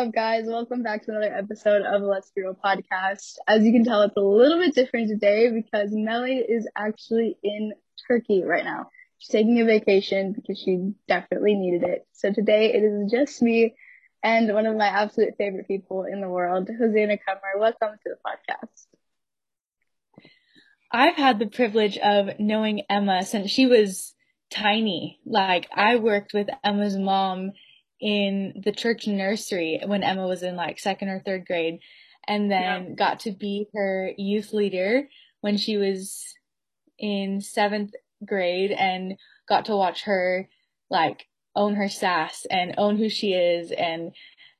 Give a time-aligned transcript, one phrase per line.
[0.00, 0.46] up, guys?
[0.46, 3.34] Welcome back to another episode of Let's Be Real podcast.
[3.46, 7.74] As you can tell, it's a little bit different today because Melly is actually in
[8.08, 8.88] Turkey right now.
[9.18, 12.06] She's taking a vacation because she definitely needed it.
[12.12, 13.74] So today it is just me
[14.22, 17.58] and one of my absolute favorite people in the world, Hosanna Kummer.
[17.58, 18.86] Welcome to the podcast.
[20.90, 24.14] I've had the privilege of knowing Emma since she was
[24.48, 25.20] tiny.
[25.26, 27.52] Like I worked with Emma's mom
[28.00, 31.80] in the church nursery when Emma was in like second or third grade
[32.26, 32.94] and then yeah.
[32.94, 35.08] got to be her youth leader
[35.40, 36.34] when she was
[36.98, 37.92] in seventh
[38.24, 39.16] grade and
[39.48, 40.48] got to watch her
[40.90, 44.12] like own her sass and own who she is and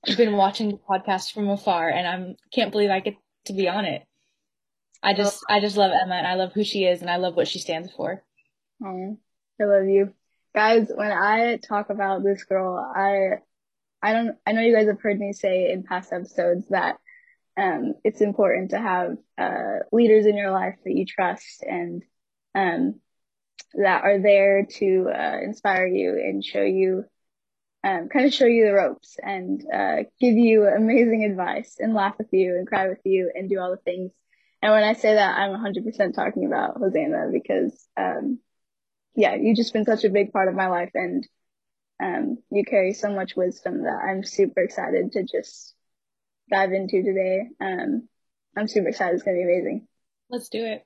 [0.06, 3.68] I've been watching the podcast from afar and I'm can't believe I get to be
[3.68, 4.02] on it.
[5.02, 7.36] I just I just love Emma and I love who she is and I love
[7.36, 8.22] what she stands for.
[8.84, 9.18] Oh,
[9.60, 10.15] I love you.
[10.54, 13.43] Guys, when I talk about this girl, I
[14.02, 16.96] I don't I know you guys have heard me say in past episodes that
[17.56, 22.02] um, it's important to have uh, leaders in your life that you trust and
[22.54, 23.01] um,
[23.74, 27.04] that are there to uh, inspire you and show you
[27.84, 32.15] um, kind of show you the ropes and uh, give you amazing advice and laugh
[32.18, 34.12] with you and cry with you and do all the things.
[34.62, 38.38] And when I say that, I'm 100% talking about Hosanna because um,
[39.14, 41.26] yeah, you've just been such a big part of my life and
[42.02, 45.74] um, you carry so much wisdom that I'm super excited to just
[46.50, 47.48] dive into today.
[47.60, 48.08] Um,
[48.56, 49.14] I'm super excited.
[49.14, 49.86] It's going to be amazing.
[50.30, 50.84] Let's do it.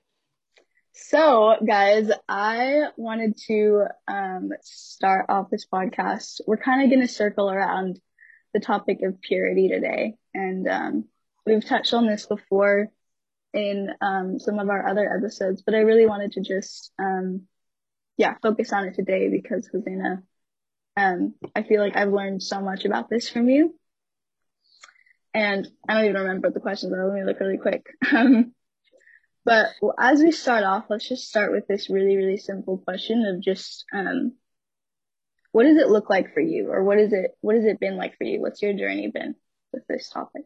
[0.93, 6.41] So, guys, I wanted to um, start off this podcast.
[6.47, 8.01] We're kind of going to circle around
[8.53, 10.15] the topic of purity today.
[10.33, 11.05] And um,
[11.45, 12.91] we've touched on this before
[13.53, 17.43] in um, some of our other episodes, but I really wanted to just um,
[18.17, 20.23] yeah, focus on it today because Hosanna,
[20.97, 23.75] um, I feel like I've learned so much about this from you.
[25.33, 27.09] And I don't even remember the questions are.
[27.09, 27.87] Let me look really quick.
[28.13, 28.55] Um,
[29.47, 29.67] but
[29.99, 33.85] as we start off, let's just start with this really, really simple question of just,
[33.93, 34.33] um,
[35.53, 37.99] what does it look like for you or what is it, what has it been
[37.99, 38.41] like for you?
[38.41, 39.35] What's your journey been
[39.71, 40.45] with this topic?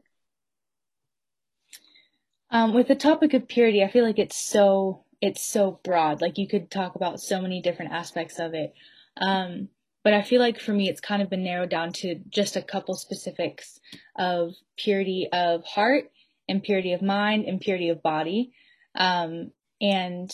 [2.50, 6.20] Um, with the topic of purity, I feel like it's so it's so broad.
[6.20, 8.74] Like you could talk about so many different aspects of it.
[9.16, 9.68] Um,
[10.04, 12.62] but I feel like for me, it's kind of been narrowed down to just a
[12.62, 13.80] couple specifics
[14.16, 16.10] of purity of heart
[16.48, 18.52] and purity of mind and purity of body.
[18.94, 20.32] Um, and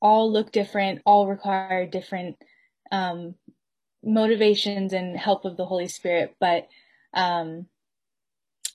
[0.00, 2.36] all look different, all require different
[2.92, 3.34] um,
[4.02, 6.36] motivations and help of the Holy Spirit.
[6.40, 6.68] But
[7.14, 7.66] um,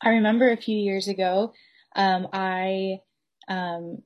[0.01, 1.53] I remember a few years ago,
[1.95, 2.99] um, I
[3.47, 4.01] um,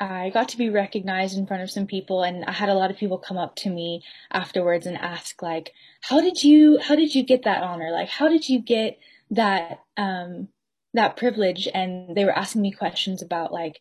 [0.00, 2.90] I got to be recognized in front of some people and I had a lot
[2.90, 7.14] of people come up to me afterwards and ask like, how did you, how did
[7.14, 7.90] you get that honor?
[7.90, 8.98] Like, how did you get
[9.30, 10.48] that, um,
[10.94, 11.68] that privilege?
[11.74, 13.80] And they were asking me questions about like,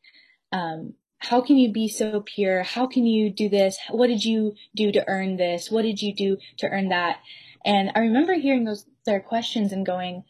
[0.52, 2.64] um, how can you be so pure?
[2.64, 3.78] How can you do this?
[3.90, 5.72] What did you do to earn this?
[5.72, 7.20] What did you do to earn that?
[7.64, 10.26] And I remember hearing those, their questions and going,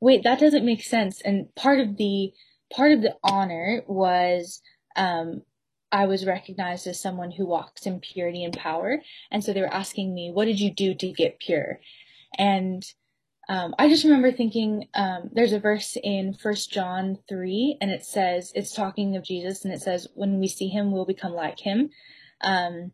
[0.00, 1.20] wait, that doesn't make sense.
[1.20, 2.32] And part of the,
[2.74, 4.62] part of the honor was,
[4.96, 5.42] um,
[5.92, 9.00] I was recognized as someone who walks in purity and power.
[9.30, 11.78] And so they were asking me, what did you do to get pure?
[12.36, 12.84] And
[13.48, 18.04] um, I just remember thinking, um, there's a verse in First John 3, and it
[18.04, 21.60] says, it's talking of Jesus, and it says, when we see him, we'll become like
[21.60, 21.90] him.
[22.40, 22.92] Um,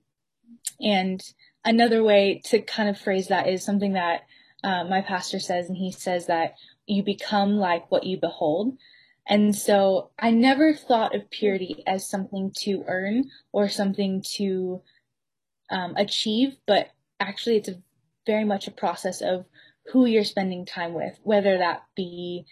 [0.81, 1.23] and
[1.65, 4.23] another way to kind of phrase that is something that
[4.65, 6.55] uh, my pastor says, and he says that
[6.87, 8.77] you become like what you behold.
[9.27, 14.83] And so I never thought of purity as something to earn or something to
[15.71, 16.89] um, achieve, but
[17.21, 17.81] actually it's a,
[18.27, 19.45] very much a process of
[19.93, 22.45] who you're spending time with, whether that be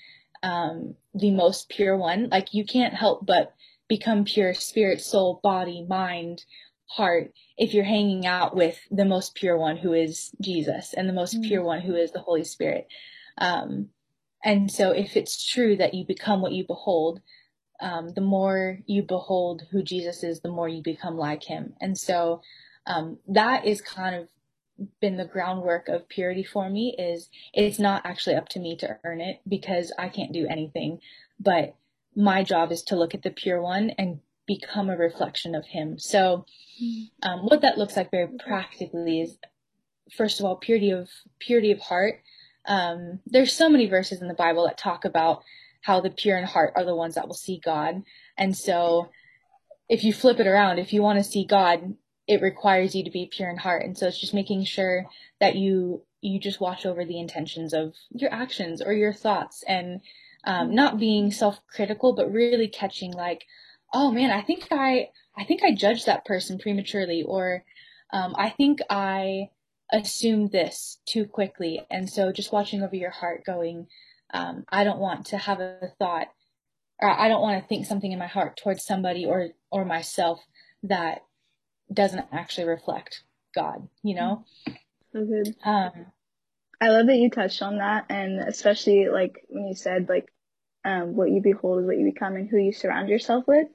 [0.43, 2.29] um, the most pure one.
[2.31, 3.55] Like you can't help but
[3.89, 6.45] become pure spirit, soul, body, mind,
[6.87, 11.13] heart if you're hanging out with the most pure one who is Jesus and the
[11.13, 11.49] most mm-hmm.
[11.49, 12.89] pure one who is the Holy Spirit.
[13.37, 13.91] Um,
[14.45, 17.21] and so if it's true that you become what you behold,
[17.81, 21.75] um, the more you behold who Jesus is, the more you become like him.
[21.81, 22.43] And so
[22.87, 24.29] um, that is kind of
[25.01, 28.97] been the groundwork of purity for me is it's not actually up to me to
[29.05, 31.01] earn it because I can't do anything,
[31.41, 31.75] but
[32.15, 35.99] my job is to look at the pure one and become a reflection of him.
[35.99, 36.47] So
[37.23, 39.37] um, what that looks like very practically is
[40.17, 41.09] first of all purity of
[41.39, 42.21] purity of heart
[42.67, 45.43] um, there's so many verses in the Bible that talk about
[45.83, 48.03] how the pure in heart are the ones that will see God.
[48.37, 49.11] And so
[49.89, 51.95] if you flip it around, if you want to see God,
[52.27, 53.85] it requires you to be pure in heart.
[53.85, 55.07] And so it's just making sure
[55.41, 60.01] that you you just watch over the intentions of your actions or your thoughts and
[60.45, 63.45] um, not being self-critical, but really catching like,
[63.95, 67.65] oh man, I think I I think I judged that person prematurely, or
[68.13, 69.51] um, I think I
[69.93, 71.87] assumed this too quickly.
[71.91, 73.87] And so just watching over your heart, going,
[74.33, 76.29] um, I don't want to have a thought,
[77.01, 80.41] or I don't want to think something in my heart towards somebody or or myself
[80.85, 81.23] that
[81.93, 83.23] doesn't actually reflect
[83.55, 84.45] God, you know?
[85.13, 85.55] So good.
[85.65, 86.07] Um,
[86.81, 90.29] I love that you touched on that and especially like when you said like
[90.85, 93.69] um, what you behold is what you become and who you surround yourself with.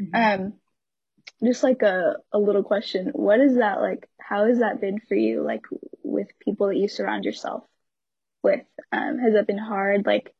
[0.00, 0.44] Mm-hmm.
[0.44, 0.52] Um,
[1.44, 3.10] just like a, a little question.
[3.12, 4.08] What is that like?
[4.20, 5.42] How has that been for you?
[5.42, 5.62] Like
[6.02, 7.64] with people that you surround yourself
[8.42, 8.64] with?
[8.92, 10.06] Um, has that been hard?
[10.06, 10.34] Like,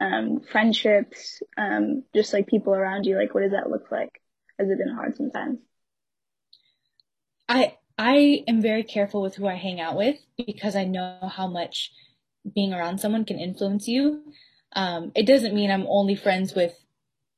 [0.00, 3.16] um, friendships, um, just like people around you?
[3.16, 4.20] Like, what does that look like?
[4.58, 5.58] Has it been hard sometimes?
[7.48, 11.46] I I am very careful with who I hang out with because I know how
[11.46, 11.92] much
[12.54, 14.22] being around someone can influence you.
[14.74, 16.74] Um, it doesn't mean I'm only friends with,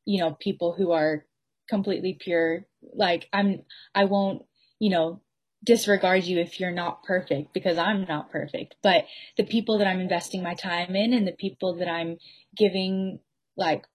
[0.05, 1.27] you know, people who are
[1.69, 2.67] completely pure.
[2.95, 3.63] Like I'm,
[3.95, 4.43] I won't,
[4.79, 5.21] you know,
[5.65, 8.75] disregard you if you're not perfect because I'm not perfect.
[8.83, 9.07] But
[9.37, 12.19] the people that I'm investing my time in and the people that I'm
[12.57, 13.21] giving
[13.57, 13.87] like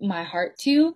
[0.00, 0.94] my heart to,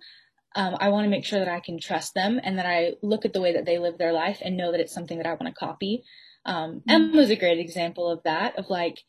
[0.55, 3.25] um, I want to make sure that I can trust them and that I look
[3.25, 5.33] at the way that they live their life and know that it's something that I
[5.33, 6.03] want to copy.
[6.45, 6.89] Um, mm-hmm.
[6.89, 8.99] Emma's a great example of that, of like,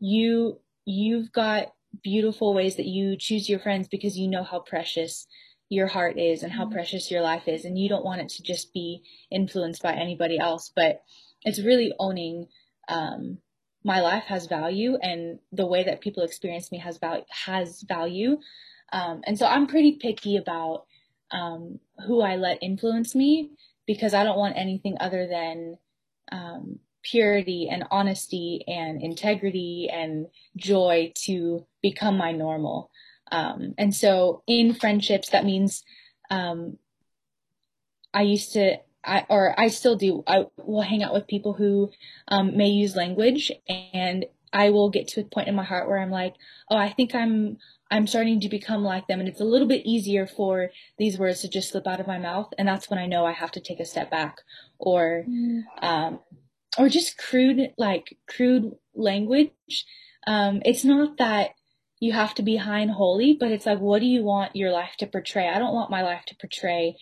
[0.00, 1.68] you, you've got
[2.02, 5.26] beautiful ways that you choose your friends because you know how precious
[5.68, 6.74] your heart is and how mm-hmm.
[6.74, 7.64] precious your life is.
[7.64, 11.02] And you don't want it to just be influenced by anybody else, but
[11.42, 12.48] it's really owning,
[12.88, 13.38] um,
[13.84, 18.38] my life has value and the way that people experience me has value, has value.
[18.92, 20.86] Um, and so I'm pretty picky about
[21.30, 23.50] um, who I let influence me
[23.86, 25.78] because I don't want anything other than
[26.32, 30.26] um, purity and honesty and integrity and
[30.56, 32.90] joy to become my normal.
[33.30, 35.84] Um, and so in friendships, that means
[36.30, 36.78] um,
[38.12, 41.90] I used to, I, or I still do, I will hang out with people who
[42.28, 45.98] um, may use language and I will get to a point in my heart where
[45.98, 46.34] I'm like,
[46.70, 47.58] oh, I think I'm
[47.90, 49.20] I'm starting to become like them.
[49.20, 52.18] And it's a little bit easier for these words to just slip out of my
[52.18, 52.52] mouth.
[52.58, 54.40] And that's when I know I have to take a step back
[54.78, 55.62] or mm.
[55.80, 56.20] um
[56.78, 59.86] or just crude like crude language.
[60.26, 61.50] Um it's not that
[62.00, 64.70] you have to be high and holy but it's like what do you want your
[64.70, 66.96] life to portray I don't want my life to portray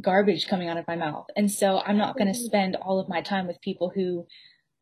[0.00, 2.44] garbage coming out of my mouth and so I'm not going to mm.
[2.44, 4.26] spend all of my time with people who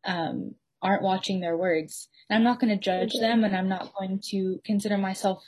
[0.05, 2.09] um aren't watching their words.
[2.29, 5.43] And I'm not going to judge them and I'm not going to consider myself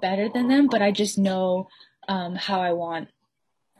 [0.00, 1.68] better than them, but I just know
[2.06, 3.08] um, how I want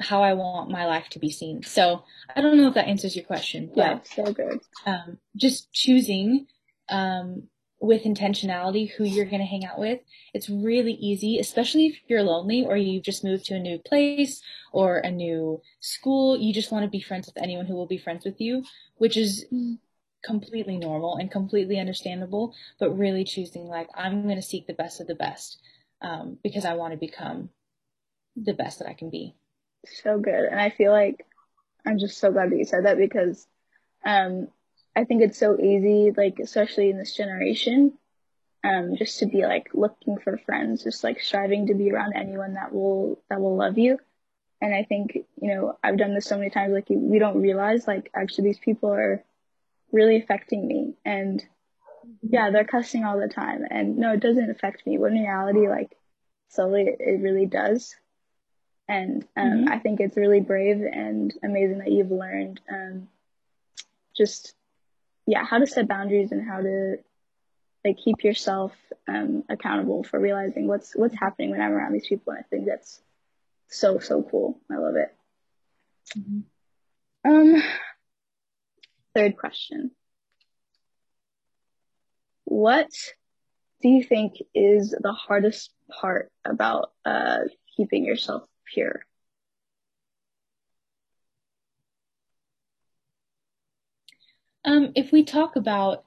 [0.00, 1.62] how I want my life to be seen.
[1.62, 2.02] So
[2.34, 4.60] I don't know if that answers your question, but yeah, so good.
[4.84, 6.48] Um, just choosing
[6.88, 7.44] um,
[7.82, 10.00] with intentionality who you're going to hang out with.
[10.32, 14.40] It's really easy, especially if you're lonely or you've just moved to a new place
[14.72, 16.38] or a new school.
[16.38, 18.64] You just want to be friends with anyone who will be friends with you,
[18.96, 19.78] which is mm
[20.24, 25.00] completely normal and completely understandable, but really choosing like I'm going to seek the best
[25.00, 25.60] of the best
[26.00, 27.50] um, because I want to become
[28.36, 29.34] the best that I can be.
[29.84, 31.26] So good, and I feel like
[31.84, 33.46] I'm just so glad that you said that because
[34.04, 34.46] um,
[34.94, 37.94] I think it's so easy, like especially in this generation,
[38.64, 42.54] um, just to be like looking for friends, just like striving to be around anyone
[42.54, 43.98] that will that will love you.
[44.60, 47.86] And I think you know I've done this so many times, like we don't realize
[47.86, 49.24] like actually these people are
[49.92, 50.94] really affecting me.
[51.04, 51.44] And
[52.22, 53.64] yeah, they're cussing all the time.
[53.70, 54.98] And no, it doesn't affect me.
[54.98, 55.96] When in reality, like
[56.48, 57.94] slowly it, it really does.
[58.88, 59.68] And um, mm-hmm.
[59.68, 63.08] I think it's really brave and amazing that you've learned um,
[64.16, 64.54] just
[65.26, 66.96] yeah how to set boundaries and how to
[67.84, 68.72] like keep yourself
[69.08, 72.32] um, accountable for realizing what's what's happening when I'm around these people.
[72.32, 73.00] And I think that's
[73.68, 74.60] so so cool.
[74.70, 75.14] I love it.
[76.18, 77.30] Mm-hmm.
[77.30, 77.62] Um,
[79.14, 79.90] Third question.
[82.44, 82.90] What
[83.82, 87.40] do you think is the hardest part about uh,
[87.76, 89.04] keeping yourself pure?
[94.64, 96.04] Um, if we talk about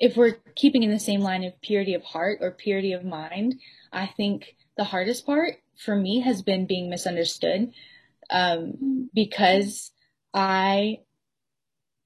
[0.00, 3.60] if we're keeping in the same line of purity of heart or purity of mind,
[3.92, 7.72] I think the hardest part for me has been being misunderstood
[8.30, 9.92] um, because
[10.32, 11.00] I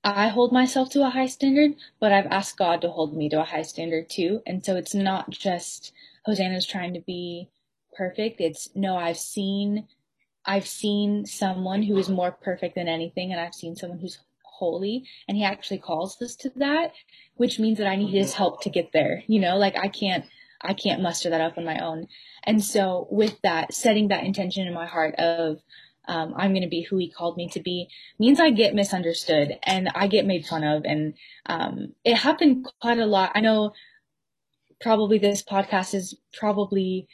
[0.05, 3.41] I hold myself to a high standard, but I've asked God to hold me to
[3.41, 4.43] a high standard too.
[4.47, 5.93] And so it's not just
[6.25, 7.51] Hosanna's trying to be
[7.97, 8.41] perfect.
[8.41, 9.89] It's no, I've seen
[10.45, 14.19] I've seen someone who is more perfect than anything, and I've seen someone who's
[14.59, 16.93] holy, and he actually calls us to that,
[17.37, 19.23] which means that I need his help to get there.
[19.27, 20.25] You know, like I can't,
[20.61, 22.09] I can't muster that up on my own.
[22.43, 25.61] And so with that, setting that intention in my heart of,
[26.09, 27.89] um, I'm going to be who he called me to be
[28.19, 30.85] means I get misunderstood and I get made fun of.
[30.85, 31.15] And,
[31.47, 33.33] um, it happened quite a lot.
[33.35, 33.73] I know
[34.81, 37.07] probably this podcast is probably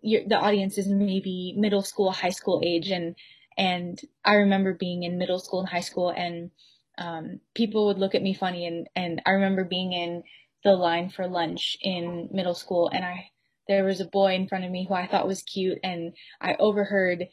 [0.00, 2.90] your, the audience is maybe middle school, high school age.
[2.90, 3.14] And,
[3.56, 6.50] and I remember being in middle school and high school and,
[6.98, 10.22] um, people would look at me funny and, and I remember being in
[10.64, 13.30] the line for lunch in middle school and I,
[13.68, 16.56] there was a boy in front of me who I thought was cute and I
[16.58, 17.28] overheard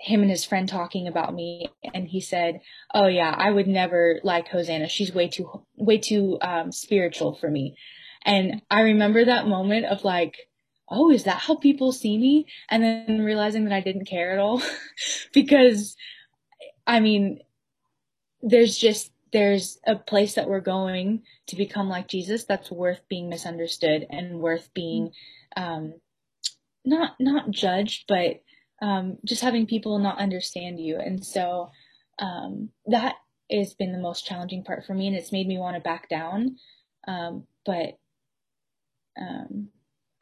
[0.00, 2.60] him and his friend talking about me and he said,
[2.94, 4.88] "Oh yeah, I would never like Hosanna.
[4.88, 7.76] She's way too way too um, spiritual for me."
[8.24, 10.36] And I remember that moment of like,
[10.88, 14.38] "Oh, is that how people see me?" And then realizing that I didn't care at
[14.38, 14.62] all
[15.34, 15.96] because
[16.86, 17.40] I mean,
[18.42, 23.28] there's just there's a place that we're going to become like Jesus that's worth being
[23.28, 25.12] misunderstood and worth being
[25.56, 25.94] um,
[26.84, 28.42] not not judged, but
[28.82, 30.98] um, just having people not understand you.
[30.98, 31.70] And so
[32.18, 33.16] um, that
[33.50, 36.08] has been the most challenging part for me, and it's made me want to back
[36.08, 36.56] down.
[37.06, 37.98] Um, but
[39.20, 39.68] um,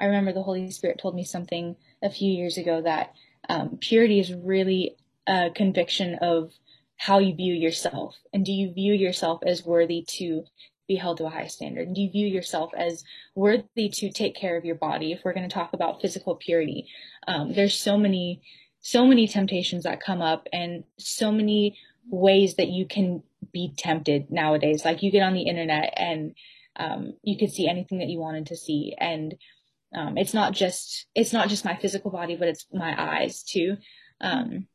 [0.01, 3.13] I remember the Holy Spirit told me something a few years ago that
[3.49, 4.97] um, purity is really
[5.27, 6.53] a conviction of
[6.99, 8.17] how you view yourself.
[8.33, 10.45] And do you view yourself as worthy to
[10.89, 11.87] be held to a high standard?
[11.87, 13.05] And do you view yourself as
[13.37, 15.13] worthy to take care of your body?
[15.13, 16.89] If we're going to talk about physical purity,
[17.29, 18.43] um, there's so many,
[18.81, 21.79] so many temptations that come up and so many
[22.11, 24.85] ways that you can be tempted nowadays.
[24.85, 26.35] Like you get on the internet and
[26.75, 28.95] um, you could see anything that you wanted to see.
[28.99, 29.37] And
[29.95, 33.77] um, it's not just, it's not just my physical body, but it's my eyes too.
[34.21, 34.67] Um,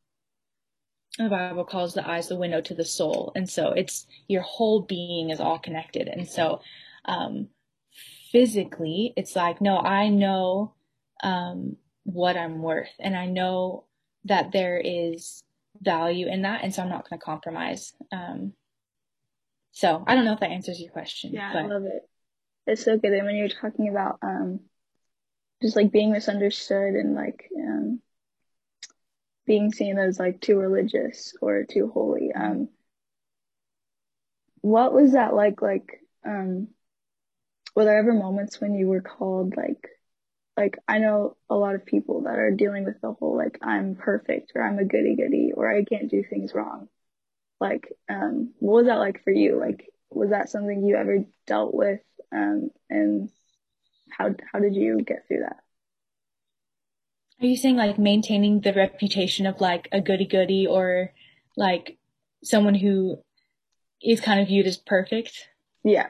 [1.18, 3.32] the Bible calls the eyes the window to the soul.
[3.36, 6.08] And so it's your whole being is all connected.
[6.08, 6.62] And so,
[7.06, 7.50] um,
[8.32, 10.74] physically, it's like, no, I know,
[11.24, 13.86] um, what I'm worth and I know
[14.26, 15.44] that there is
[15.82, 16.64] value in that.
[16.64, 17.94] And so I'm not going to compromise.
[18.12, 18.54] Um,
[19.72, 21.32] so I don't know if that answers your question.
[21.34, 21.64] Yeah, but.
[21.64, 22.10] I love it.
[22.66, 23.14] It's so good.
[23.14, 24.62] And when you're talking about, um,
[25.62, 28.02] just like being misunderstood and like, um,
[29.46, 32.32] being seen as like too religious or too holy.
[32.34, 32.70] Um,
[34.62, 35.62] what was that like?
[35.62, 36.70] Like, um,
[37.76, 39.90] were there ever moments when you were called like,
[40.58, 43.96] like I know a lot of people that are dealing with the whole like I'm
[43.96, 46.90] perfect or I'm a goody goody or I can't do things wrong.
[47.60, 49.60] Like, um, what was that like for you?
[49.60, 52.02] Like, was that something you ever dealt with?
[52.32, 53.30] Um, and
[54.12, 55.63] how how did you get through that?
[57.44, 61.12] Are you saying like maintaining the reputation of like a goody goody or
[61.58, 61.98] like
[62.42, 63.18] someone who
[64.02, 65.50] is kind of viewed as perfect?
[65.84, 66.08] Yeah.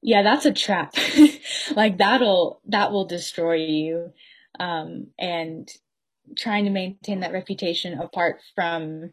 [0.00, 0.94] Yeah, that's a trap.
[1.76, 4.14] like that'll that will destroy you.
[4.58, 5.70] Um and
[6.38, 9.12] trying to maintain that reputation apart from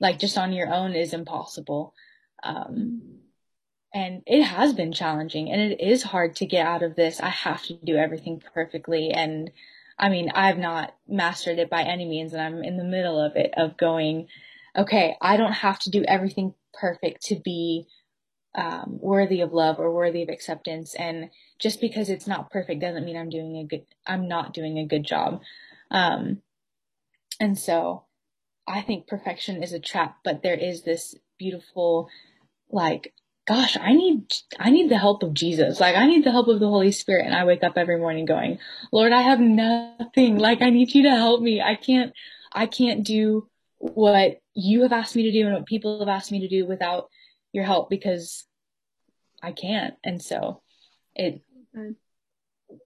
[0.00, 1.94] like just on your own is impossible.
[2.42, 3.20] Um
[3.94, 7.20] and it has been challenging and it is hard to get out of this.
[7.20, 9.50] I have to do everything perfectly and
[9.98, 13.36] I mean, I've not mastered it by any means and I'm in the middle of
[13.36, 14.28] it of going,
[14.76, 17.86] okay, I don't have to do everything perfect to be
[18.54, 20.94] um, worthy of love or worthy of acceptance.
[20.94, 24.78] And just because it's not perfect doesn't mean I'm doing a good, I'm not doing
[24.78, 25.40] a good job.
[25.90, 26.42] Um,
[27.40, 28.04] and so
[28.66, 32.08] I think perfection is a trap, but there is this beautiful,
[32.70, 33.14] like,
[33.46, 35.78] gosh, I need, I need the help of Jesus.
[35.78, 37.26] Like, I need the help of the Holy Spirit.
[37.26, 38.58] And I wake up every morning going,
[38.92, 40.38] Lord, I have nothing.
[40.38, 41.62] Like, I need you to help me.
[41.62, 42.12] I can't,
[42.52, 43.48] I can't do
[43.78, 46.66] what you have asked me to do and what people have asked me to do
[46.66, 47.08] without
[47.52, 48.44] your help because
[49.40, 49.94] I can't.
[50.02, 50.62] And so
[51.14, 51.40] it,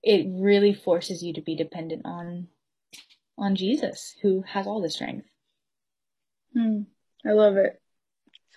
[0.03, 2.49] it really forces you to be dependent on,
[3.39, 5.27] on Jesus who has all the strength.
[6.55, 6.83] Hmm.
[7.27, 7.81] I love it.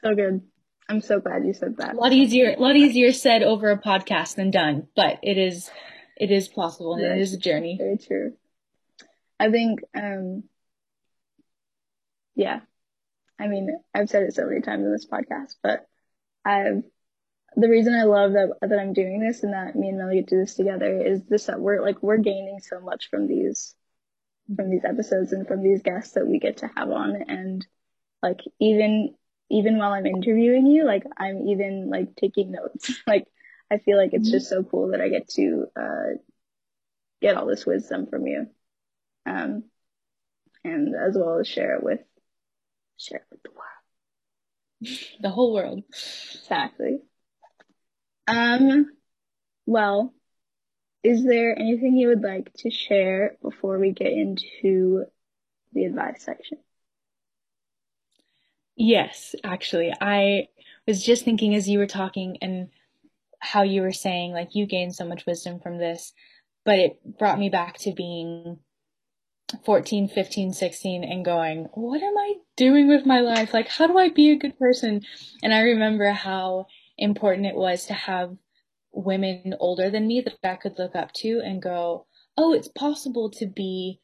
[0.04, 0.42] So good.
[0.90, 1.94] I'm so glad you said that.
[1.94, 5.72] A lot easier, a lot easier said over a podcast than done, but it is,
[6.18, 7.78] it is possible and it is a journey.
[7.78, 8.34] Very true.
[9.40, 10.44] I think, um,
[12.36, 12.60] yeah.
[13.40, 15.88] I mean, I've said it so many times in this podcast, but
[16.46, 16.84] I've,
[17.56, 20.28] the reason I love that, that I'm doing this and that me and Melly get
[20.30, 23.76] to do this together is this, that we're like, we're gaining so much from these,
[24.56, 27.16] from these episodes and from these guests that we get to have on.
[27.28, 27.66] And
[28.22, 29.16] like, even
[29.50, 32.92] even while I'm interviewing you, like I'm even like taking notes.
[33.08, 33.28] like
[33.72, 36.18] I feel like it's just so cool that I get to uh,
[37.22, 38.48] get all this wisdom from you.
[39.26, 39.64] Um,
[40.64, 42.00] and as well as share it with
[42.98, 43.60] share it with the world.
[45.22, 45.84] The whole world.
[45.90, 47.00] Exactly.
[48.28, 48.88] Um
[49.66, 50.14] well,
[51.04, 55.06] is there anything you would like to share before we get into
[55.74, 56.58] the advice section?
[58.76, 59.94] Yes, actually.
[60.02, 60.48] I
[60.88, 62.70] was just thinking as you were talking and
[63.40, 66.14] how you were saying like you gained so much wisdom from this,
[66.66, 68.60] but it brought me back to being
[69.66, 73.54] 14, 15, 16 and going, what am I doing with my life?
[73.54, 75.02] Like, how do I be a good person?
[75.44, 78.36] And I remember how important it was to have
[78.92, 82.06] women older than me that I could look up to and go,
[82.38, 84.00] oh, it's possible to be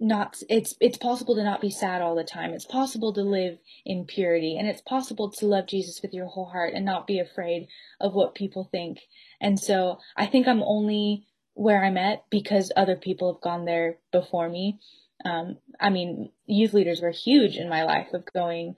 [0.00, 2.52] not it's it's possible to not be sad all the time.
[2.52, 6.46] It's possible to live in purity and it's possible to love Jesus with your whole
[6.46, 7.68] heart and not be afraid
[8.00, 8.98] of what people think.
[9.40, 13.98] And so I think I'm only where I'm at because other people have gone there
[14.10, 14.78] before me.
[15.24, 18.76] Um, I mean, youth leaders were huge in my life of going,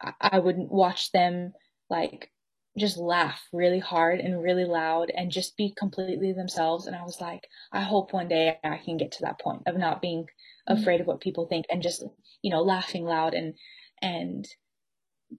[0.00, 1.54] I, I would watch them
[1.90, 2.30] like
[2.78, 6.86] just laugh really hard and really loud and just be completely themselves.
[6.86, 9.76] And I was like, I hope one day I can get to that point of
[9.76, 10.26] not being.
[10.66, 12.04] Afraid of what people think and just,
[12.42, 13.54] you know, laughing loud and,
[14.00, 14.46] and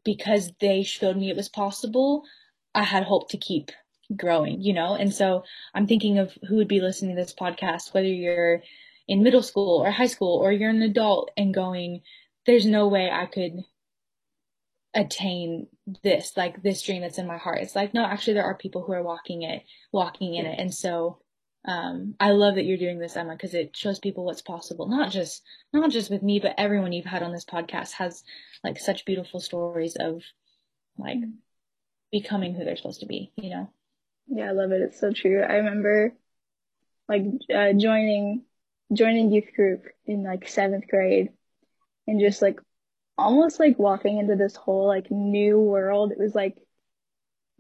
[0.03, 2.23] because they showed me it was possible,
[2.73, 3.71] I had hope to keep
[4.15, 4.95] growing, you know?
[4.95, 8.63] And so I'm thinking of who would be listening to this podcast, whether you're
[9.07, 12.01] in middle school or high school or you're an adult and going,
[12.45, 13.63] there's no way I could
[14.93, 15.67] attain
[16.03, 17.59] this, like this dream that's in my heart.
[17.61, 20.59] It's like, no, actually there are people who are walking it, walking in it.
[20.59, 21.19] And so,
[21.65, 24.87] um, I love that you're doing this, Emma, because it shows people what's possible.
[24.87, 28.23] Not just, not just with me, but everyone you've had on this podcast has
[28.63, 30.21] like such beautiful stories of
[30.97, 31.33] like mm.
[32.11, 33.69] becoming who they're supposed to be, you know?
[34.27, 34.81] Yeah, I love it.
[34.81, 35.41] It's so true.
[35.41, 36.13] I remember
[37.07, 38.43] like uh, joining
[38.91, 41.29] joining youth group in like seventh grade
[42.07, 42.59] and just like
[43.17, 46.11] almost like walking into this whole like new world.
[46.11, 46.57] It was like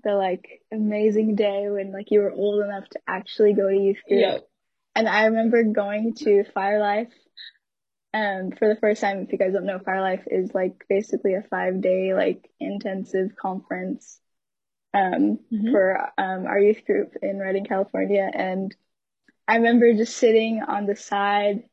[0.03, 3.97] the like amazing day when like you were old enough to actually go to youth
[4.07, 4.21] group.
[4.21, 4.47] Yep.
[4.95, 7.13] And I remember going to Fire Life
[8.13, 9.19] um for the first time.
[9.19, 13.35] If you guys don't know, Fire Life is like basically a five day like intensive
[13.35, 14.19] conference
[14.93, 15.71] um mm-hmm.
[15.71, 18.29] for um our youth group in Redding, California.
[18.31, 18.75] And
[19.47, 21.63] I remember just sitting on the side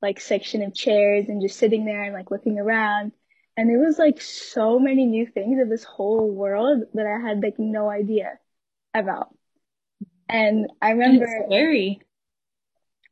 [0.00, 3.12] like section of chairs and just sitting there and like looking around.
[3.56, 7.42] And it was like so many new things of this whole world that I had
[7.42, 8.38] like no idea
[8.92, 9.28] about.
[10.28, 12.00] And I remember it's scary.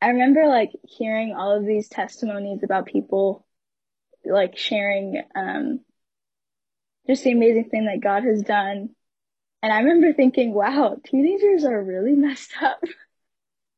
[0.01, 3.47] I remember like hearing all of these testimonies about people
[4.25, 5.81] like sharing um
[7.07, 8.91] just the amazing thing that God has done.
[9.63, 12.81] And I remember thinking, wow, teenagers are really messed up.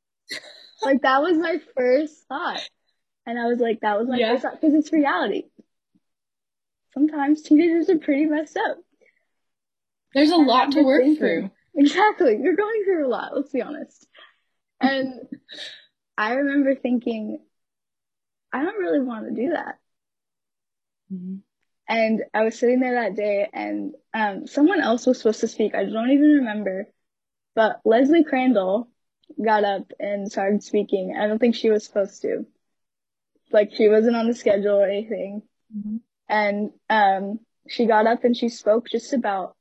[0.83, 2.67] like that was my first thought.
[3.27, 4.33] And I was like, that was my yeah.
[4.33, 5.45] first thought because it's reality.
[6.95, 8.79] Sometimes teenagers are pretty messed up.
[10.15, 11.51] There's a and lot to work thinking, through.
[11.77, 12.39] Exactly.
[12.41, 14.07] You're going through a lot, let's be honest.
[14.81, 15.13] And
[16.17, 17.41] I remember thinking,
[18.53, 19.79] I don't really want to do that.
[21.13, 21.37] Mm-hmm.
[21.89, 25.75] And I was sitting there that day and um, someone else was supposed to speak.
[25.75, 26.89] I don't even remember.
[27.57, 28.89] But Leslie Crandall
[29.45, 31.17] got up and started speaking.
[31.19, 32.47] I don't think she was supposed to.
[33.53, 35.43] Like she wasn't on the schedule or anything.
[35.77, 35.97] Mm-hmm.
[36.29, 39.57] And, um, she got up and she spoke just about,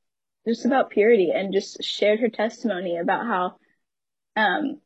[0.46, 3.56] just about purity and just shared her testimony about how,
[4.36, 4.80] um,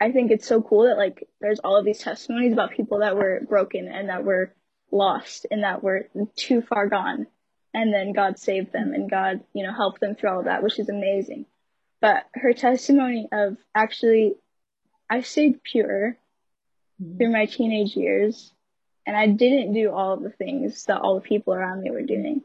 [0.00, 3.16] I think it's so cool that like there's all of these testimonies about people that
[3.16, 4.54] were broken and that were
[4.90, 7.26] lost and that were too far gone.
[7.72, 10.62] And then God saved them and God, you know, helped them through all of that,
[10.62, 11.46] which is amazing.
[12.00, 14.34] But her testimony of actually,
[15.08, 16.18] I stayed pure
[17.02, 17.16] mm-hmm.
[17.16, 18.52] through my teenage years
[19.06, 22.42] and I didn't do all the things that all the people around me were doing.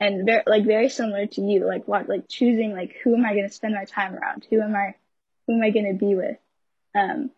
[0.00, 3.34] And very, like very similar to you, like what, like choosing like who am I
[3.34, 4.46] going to spend my time around?
[4.48, 4.94] Who am I,
[5.46, 6.36] who am I going to be with?
[6.94, 7.30] Um,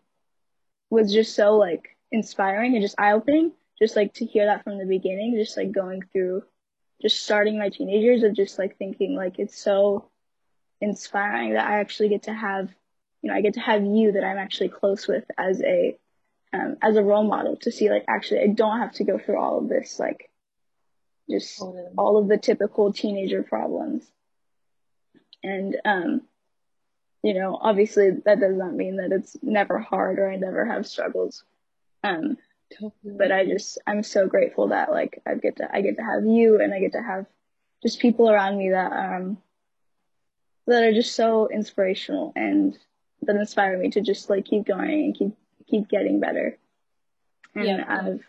[0.89, 3.51] was just so like inspiring and just eye opening.
[3.79, 6.43] Just like to hear that from the beginning, just like going through,
[7.01, 10.05] just starting my teenagers of just like thinking like it's so
[10.79, 12.69] inspiring that I actually get to have,
[13.23, 15.97] you know, I get to have you that I'm actually close with as a
[16.53, 19.39] um, as a role model to see like actually I don't have to go through
[19.39, 20.29] all of this like
[21.29, 21.61] just
[21.97, 24.03] all of the typical teenager problems.
[25.43, 26.21] And um,
[27.23, 30.87] you know, obviously that does not mean that it's never hard or I never have
[30.87, 31.43] struggles.
[32.03, 32.37] Um,
[32.73, 33.17] totally.
[33.17, 36.25] but I just I'm so grateful that like I get to I get to have
[36.25, 37.25] you and I get to have
[37.83, 39.37] just people around me that um
[40.67, 42.77] that are just so inspirational and
[43.23, 45.33] that inspire me to just like keep going and keep
[45.71, 46.57] keep getting better.
[47.55, 47.85] And yeah.
[47.87, 48.23] I've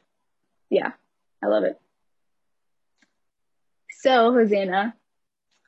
[0.70, 0.92] Yeah,
[1.42, 1.78] I love it.
[3.90, 4.94] So, Hosanna,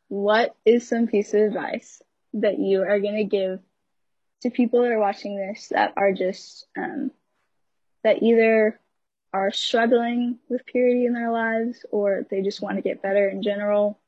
[0.09, 2.03] what is some piece of advice
[2.35, 3.61] that you are going to give
[4.43, 7.11] to people that are watching this that are just, um,
[8.03, 8.79] that either
[9.33, 13.43] are struggling with purity in their lives or they just want to get better in
[13.43, 13.99] general,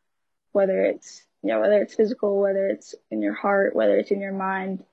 [0.53, 4.21] whether it's, you know, whether it's physical, whether it's in your heart, whether it's in
[4.21, 4.85] your mind.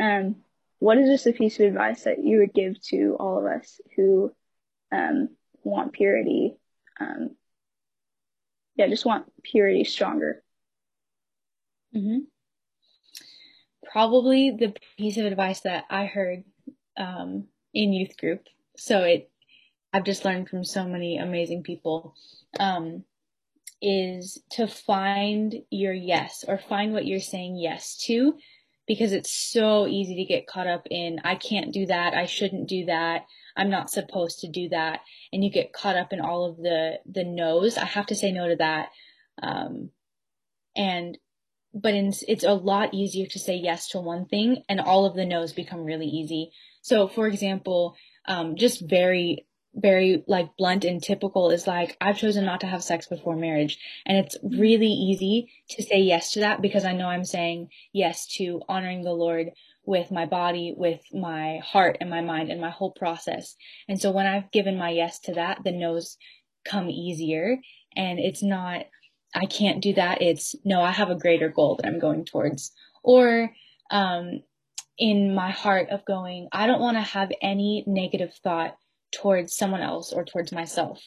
[0.00, 0.36] Um,
[0.78, 3.80] what is just a piece of advice that you would give to all of us
[3.96, 4.32] who
[4.92, 5.30] um,
[5.62, 6.56] want purity?
[7.00, 7.30] Um,
[8.76, 10.42] yeah, just want purity stronger.
[11.94, 12.18] Mm-hmm.
[13.90, 16.44] Probably the piece of advice that I heard
[16.96, 18.44] um, in youth group.
[18.76, 19.30] So it,
[19.92, 22.14] I've just learned from so many amazing people.
[22.60, 23.04] Um,
[23.80, 28.34] is to find your yes or find what you're saying yes to
[28.88, 32.68] because it's so easy to get caught up in I can't do that, I shouldn't
[32.68, 35.00] do that, I'm not supposed to do that,
[35.32, 37.76] and you get caught up in all of the the no's.
[37.76, 38.88] I have to say no to that,
[39.42, 39.90] um,
[40.74, 41.18] and
[41.74, 45.14] but in, it's a lot easier to say yes to one thing, and all of
[45.14, 46.50] the no's become really easy.
[46.80, 47.96] So, for example,
[48.26, 52.82] um, just very very like blunt and typical is like I've chosen not to have
[52.82, 57.06] sex before marriage and it's really easy to say yes to that because I know
[57.06, 59.50] I'm saying yes to honoring the Lord
[59.84, 63.56] with my body, with my heart and my mind and my whole process.
[63.88, 66.18] And so when I've given my yes to that, the no's
[66.64, 67.56] come easier
[67.96, 68.86] and it's not
[69.34, 70.22] I can't do that.
[70.22, 72.72] It's no, I have a greater goal that I'm going towards.
[73.02, 73.50] Or
[73.90, 74.42] um
[74.98, 78.76] in my heart of going, I don't want to have any negative thought
[79.12, 81.02] towards someone else or towards myself.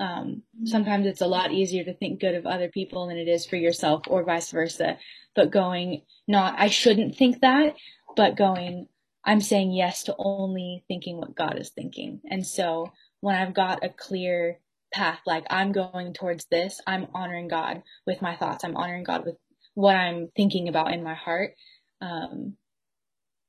[0.00, 3.46] Um, sometimes it's a lot easier to think good of other people than it is
[3.46, 4.98] for yourself or vice versa.
[5.34, 7.74] But going, not, I shouldn't think that,
[8.16, 8.86] but going,
[9.24, 12.20] I'm saying yes to only thinking what God is thinking.
[12.30, 14.60] And so when I've got a clear
[14.92, 18.64] path, like I'm going towards this, I'm honoring God with my thoughts.
[18.64, 19.36] I'm honoring God with
[19.74, 21.54] what I'm thinking about in my heart.
[22.00, 22.54] Um,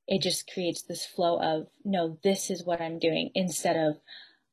[0.09, 3.97] it just creates this flow of no this is what i'm doing instead of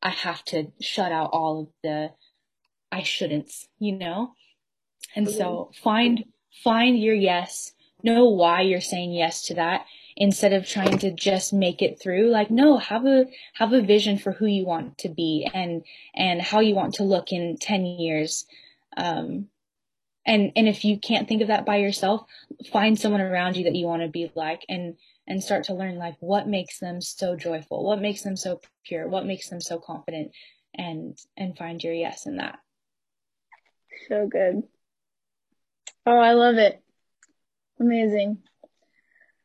[0.03, 2.11] i have to shut out all of the
[2.92, 4.33] i shouldn't you know
[5.16, 5.37] and mm-hmm.
[5.37, 6.25] so find
[6.62, 11.53] find your yes know why you're saying yes to that instead of trying to just
[11.53, 15.09] make it through like no have a have a vision for who you want to
[15.09, 15.83] be and
[16.14, 18.47] and how you want to look in 10 years
[18.97, 19.49] um
[20.27, 22.25] and and if you can't think of that by yourself
[22.71, 25.97] find someone around you that you want to be like and and start to learn
[25.97, 29.79] like what makes them so joyful, what makes them so pure, what makes them so
[29.79, 30.33] confident
[30.75, 32.59] and and find your yes in that.
[34.09, 34.62] So good.
[36.05, 36.81] Oh, I love it.
[37.81, 38.39] Amazing.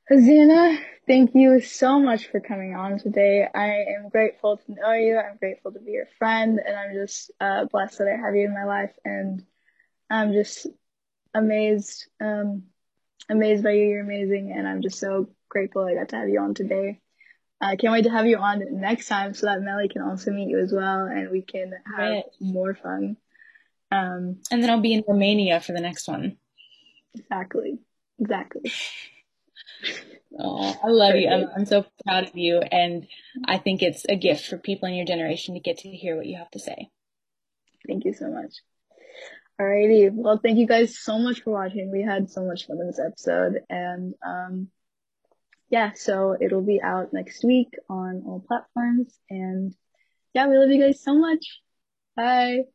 [0.09, 3.47] Hosanna, thank you so much for coming on today.
[3.53, 5.17] I am grateful to know you.
[5.17, 8.45] I'm grateful to be your friend, and I'm just uh, blessed that I have you
[8.45, 8.91] in my life.
[9.05, 9.43] And
[10.09, 10.67] I'm just
[11.33, 12.63] amazed, um,
[13.29, 13.85] amazed by you.
[13.85, 16.99] You're amazing, and I'm just so grateful I got to have you on today.
[17.61, 20.49] I can't wait to have you on next time so that Melly can also meet
[20.49, 22.23] you as well and we can have right.
[22.39, 23.17] more fun.
[23.91, 26.37] Um, and then I'll be in Romania for the next one.
[27.13, 27.77] Exactly.
[28.19, 28.71] Exactly.
[30.39, 31.23] Oh, I love Perfect.
[31.23, 31.29] you.
[31.29, 32.59] I'm, I'm so proud of you.
[32.59, 33.05] And
[33.45, 36.25] I think it's a gift for people in your generation to get to hear what
[36.25, 36.89] you have to say.
[37.85, 38.53] Thank you so much.
[39.59, 40.09] Alrighty.
[40.13, 41.91] Well, thank you guys so much for watching.
[41.91, 44.69] We had so much fun in this episode and, um,
[45.71, 49.17] yeah, so it'll be out next week on all platforms.
[49.29, 49.75] And
[50.33, 51.61] yeah, we love you guys so much.
[52.15, 52.65] Bye.